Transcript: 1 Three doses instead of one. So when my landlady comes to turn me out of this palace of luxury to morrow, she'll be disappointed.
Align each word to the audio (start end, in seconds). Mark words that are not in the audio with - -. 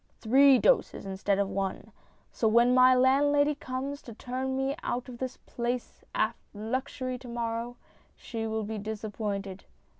1 0.23 0.31
Three 0.31 0.57
doses 0.57 1.05
instead 1.05 1.37
of 1.37 1.47
one. 1.47 1.91
So 2.31 2.47
when 2.47 2.73
my 2.73 2.95
landlady 2.95 3.53
comes 3.53 4.01
to 4.01 4.15
turn 4.15 4.57
me 4.57 4.75
out 4.81 5.07
of 5.07 5.19
this 5.19 5.37
palace 5.45 6.03
of 6.15 6.33
luxury 6.55 7.19
to 7.19 7.27
morrow, 7.27 7.77
she'll 8.15 8.63
be 8.63 8.79
disappointed. 8.79 9.65